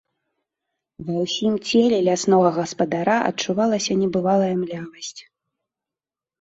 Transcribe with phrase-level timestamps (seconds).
[1.09, 5.17] Ва ўсім целе ляснога гаспадара адчувалася небывалая млявасць.